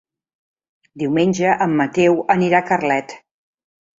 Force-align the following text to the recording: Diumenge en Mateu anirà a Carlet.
Diumenge 1.01 1.51
en 1.67 1.77
Mateu 1.81 2.17
anirà 2.37 2.61
a 2.63 2.69
Carlet. 2.73 3.13